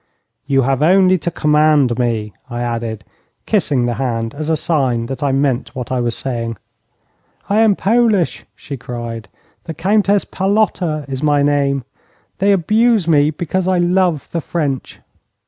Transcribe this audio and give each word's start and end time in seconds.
'You 0.47 0.63
have 0.63 0.81
only 0.81 1.19
to 1.19 1.29
command 1.29 1.99
me,' 1.99 2.33
I 2.49 2.61
added, 2.63 3.03
kissing 3.45 3.85
the 3.85 3.93
hand 3.93 4.33
as 4.33 4.49
a 4.49 4.57
sign 4.57 5.05
that 5.05 5.21
I 5.21 5.31
meant 5.31 5.75
what 5.75 5.91
I 5.91 5.99
was 5.99 6.17
saying. 6.17 6.57
'I 7.51 7.59
am 7.59 7.75
Polish,' 7.75 8.43
she 8.55 8.77
cried; 8.77 9.27
'the 9.65 9.75
Countess 9.75 10.25
Palotta 10.25 11.05
is 11.07 11.21
my 11.21 11.43
name. 11.43 11.83
They 12.39 12.51
abuse 12.51 13.07
me 13.07 13.29
because 13.29 13.67
I 13.67 13.77
love 13.77 14.27
the 14.31 14.41
French. 14.41 15.01